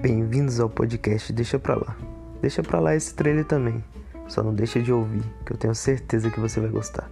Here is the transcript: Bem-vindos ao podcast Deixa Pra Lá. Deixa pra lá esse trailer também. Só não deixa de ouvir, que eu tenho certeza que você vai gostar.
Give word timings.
Bem-vindos 0.00 0.60
ao 0.60 0.70
podcast 0.70 1.32
Deixa 1.32 1.58
Pra 1.58 1.74
Lá. 1.74 1.96
Deixa 2.40 2.62
pra 2.62 2.78
lá 2.78 2.94
esse 2.94 3.12
trailer 3.12 3.44
também. 3.44 3.82
Só 4.28 4.44
não 4.44 4.54
deixa 4.54 4.80
de 4.80 4.92
ouvir, 4.92 5.24
que 5.44 5.52
eu 5.52 5.56
tenho 5.56 5.74
certeza 5.74 6.30
que 6.30 6.38
você 6.38 6.60
vai 6.60 6.70
gostar. 6.70 7.10